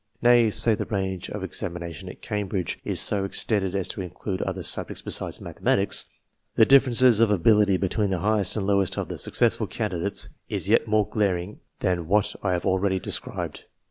Nay, 0.19 0.49
since 0.49 0.79
the 0.79 0.85
range 0.87 1.29
of 1.29 1.43
examination 1.43 2.09
at 2.09 2.23
Cambridge 2.23 2.79
is 2.83 2.99
so 2.99 3.23
ex 3.23 3.43
tended 3.45 3.75
as 3.75 3.87
to 3.89 4.01
include 4.01 4.41
other 4.41 4.63
subjects 4.63 5.03
besides 5.03 5.39
mathematics, 5.39 6.07
the 6.55 6.65
differences 6.65 7.19
of 7.19 7.29
ability 7.29 7.77
between 7.77 8.09
the 8.09 8.17
highest 8.17 8.57
and 8.57 8.65
lowest 8.65 8.97
of 8.97 9.09
the 9.09 9.19
successful 9.19 9.67
candidates 9.67 10.29
is 10.49 10.67
yet 10.67 10.87
more 10.87 11.07
glaring 11.07 11.59
than 11.81 12.07
what 12.07 12.33
I 12.41 12.53
have 12.53 12.65
already 12.65 12.99
described. 12.99 13.65